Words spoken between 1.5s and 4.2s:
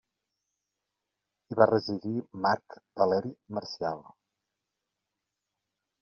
va residir Marc Valeri Marcial.